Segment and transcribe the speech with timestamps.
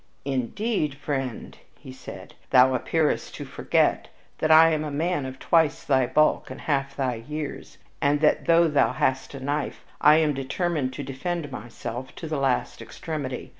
[0.25, 4.07] "Indeed, friend," he said, "thou appearest to forget
[4.39, 8.45] that I am a man of twice thy bulk and half thy years, and that
[8.47, 13.49] though thou hast a knife I am determined to defend myself to the last extremity.